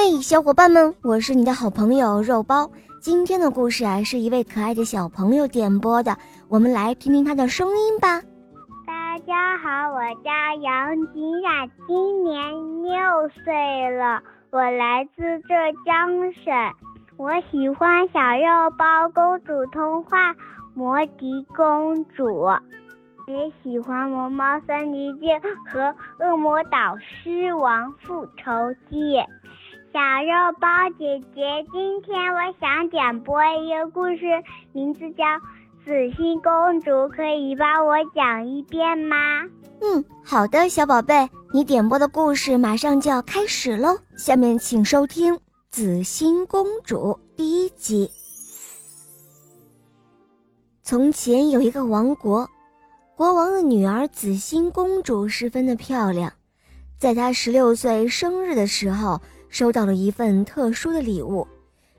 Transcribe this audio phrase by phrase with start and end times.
[0.00, 2.70] 嘿，小伙伴们，我是你的好朋友肉包。
[3.00, 6.16] 今天的故事啊，是一位可爱的小朋友点播的，
[6.48, 8.22] 我们来听听他的声音吧。
[8.86, 10.30] 大家好，我叫
[10.62, 16.54] 杨吉雅，今年六岁了，我来自浙江省，
[17.16, 20.30] 我喜欢《小肉包公主童话》
[20.74, 22.24] 《魔笛公主》，
[23.26, 25.26] 也喜欢《魔猫森林记》
[25.68, 25.80] 和
[26.20, 29.16] 《恶魔岛狮王复仇记》。
[29.90, 30.68] 小肉包
[30.98, 31.40] 姐姐，
[31.72, 34.26] 今天我想点播一个故事，
[34.72, 35.24] 名字叫
[35.82, 39.16] 《紫心公主》，可以帮我讲一遍吗？
[39.80, 43.96] 嗯，好的，小宝贝，你点播的故事马上就要开始喽。
[44.18, 45.34] 下面请收听
[45.70, 48.10] 《紫心公主》第一集。
[50.82, 52.46] 从前有一个王国，
[53.16, 56.30] 国王的女儿紫心公主十分的漂亮，
[56.98, 59.18] 在她十六岁生日的时候。
[59.48, 61.46] 收到了一份特殊的礼物，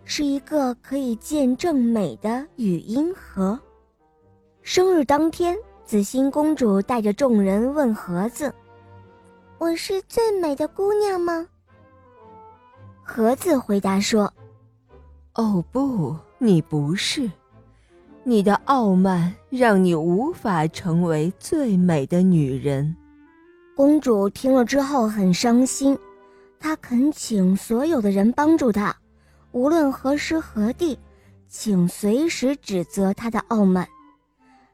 [0.05, 3.59] 是一个可以见证美的语音盒。
[4.61, 8.53] 生日当天，紫心公主带着众人问盒子
[9.57, 11.47] ：“我是最美的姑娘吗？”
[13.03, 14.31] 盒子回答说
[15.33, 17.29] ：“哦不，你不是。
[18.23, 22.95] 你的傲慢让你无法成为最美的女人。”
[23.75, 25.97] 公主听了之后很伤心。
[26.59, 28.95] 他恳请所有的人帮助他，
[29.51, 30.99] 无论何时何地，
[31.47, 33.87] 请随时指责他的傲慢。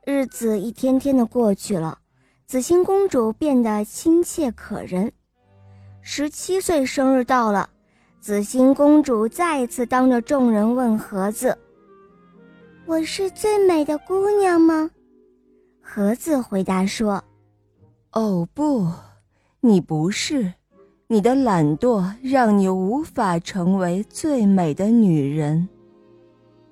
[0.03, 1.99] 日子一天天的过去了，
[2.47, 5.11] 紫心公主变得亲切可人。
[6.01, 7.69] 十七岁生日到了，
[8.19, 11.57] 紫心公主再次当着众人问盒子
[12.85, 14.89] ：“我是最美的姑娘吗？”
[15.81, 17.23] 盒子回答说
[18.11, 18.87] ：“哦不，
[19.61, 20.51] 你不是。”
[21.07, 25.69] 你的懒惰让你无法成为最美的女人。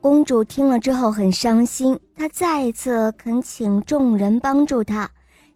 [0.02, 5.08] 公主听了之后很伤心，她再一次恳请众人帮助她，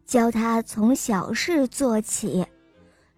[0.06, 2.46] 教她从小事做起。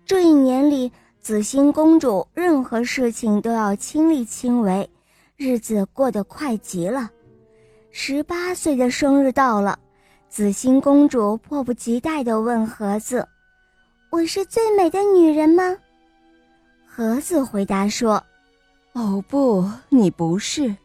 [0.06, 0.90] 这一年里，
[1.20, 4.90] 紫心公主任何事情都要亲力亲为，
[5.36, 7.12] 日子过得快极了。
[7.92, 9.78] 十八岁的生日到了，
[10.30, 13.28] 紫心公主迫不及待地问盒子。
[14.12, 15.78] 我是最美的女人吗？
[16.88, 18.24] 盒子回答说
[18.94, 20.76] ：“哦不，你不是。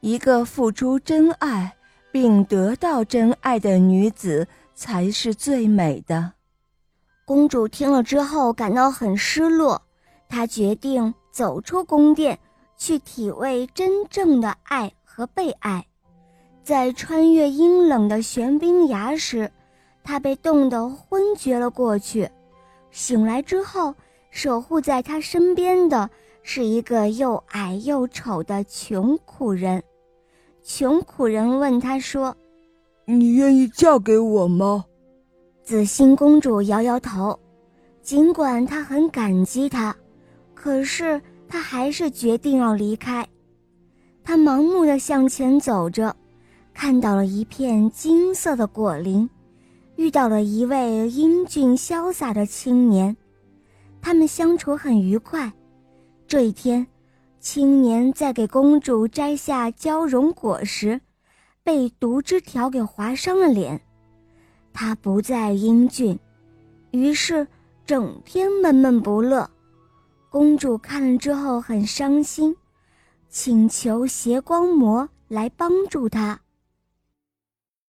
[0.00, 1.72] 一个付出真爱
[2.10, 6.32] 并得到真爱的女子才是最美的。”
[7.24, 9.80] 公主听了之后感到很失落，
[10.28, 12.36] 她决定走出宫殿，
[12.76, 15.86] 去体味真正的爱和被爱。
[16.64, 19.52] 在穿越阴冷的玄冰崖时，
[20.02, 22.28] 她被冻得昏厥了过去。
[22.96, 23.94] 醒来之后，
[24.30, 26.08] 守护在他身边的
[26.42, 29.82] 是一个又矮又丑的穷苦人。
[30.62, 32.34] 穷苦人问他说
[33.04, 34.82] ：“你愿意嫁给我吗？”
[35.62, 37.38] 紫心公主摇摇头，
[38.00, 39.94] 尽管她很感激他，
[40.54, 43.28] 可是她还是决定要离开。
[44.24, 46.16] 她盲目的向前走着，
[46.72, 49.28] 看到了一片金色的果林。
[49.96, 53.16] 遇到了一位英俊潇洒的青年，
[54.00, 55.50] 他们相处很愉快。
[56.28, 56.86] 这一天，
[57.40, 61.00] 青年在给公主摘下交绒果时，
[61.62, 63.80] 被毒枝条给划伤了脸。
[64.72, 66.18] 他不再英俊，
[66.90, 67.46] 于是
[67.86, 69.48] 整天闷闷不乐。
[70.28, 72.54] 公主看了之后很伤心，
[73.30, 76.38] 请求邪光魔来帮助他。